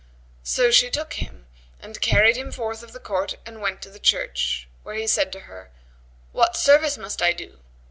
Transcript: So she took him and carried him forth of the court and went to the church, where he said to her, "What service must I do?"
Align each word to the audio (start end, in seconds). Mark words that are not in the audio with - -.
So 0.41 0.71
she 0.71 0.89
took 0.89 1.13
him 1.13 1.45
and 1.79 2.01
carried 2.01 2.35
him 2.35 2.51
forth 2.51 2.81
of 2.81 2.91
the 2.91 2.99
court 2.99 3.35
and 3.45 3.61
went 3.61 3.83
to 3.83 3.89
the 3.91 3.99
church, 3.99 4.67
where 4.81 4.95
he 4.95 5.05
said 5.05 5.31
to 5.33 5.41
her, 5.41 5.69
"What 6.31 6.57
service 6.57 6.97
must 6.97 7.21
I 7.21 7.33
do?" 7.33 7.59